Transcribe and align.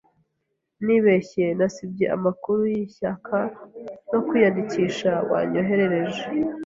Nibeshye 0.85 1.45
nasibye 1.57 2.05
amakuru 2.15 2.61
yishyaka 2.73 3.37
no 4.11 4.19
kwiyandikisha 4.27 5.11
wanyoherereje. 5.31 6.23